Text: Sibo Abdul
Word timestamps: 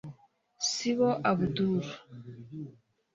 Sibo 0.69 1.09
Abdul 1.31 1.81